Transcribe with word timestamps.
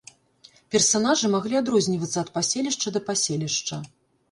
Персанажы 0.75 1.29
маглі 1.35 1.59
адрознівацца 1.61 2.17
ад 2.23 2.33
паселішча 2.39 2.87
да 2.99 3.05
паселішча. 3.13 3.83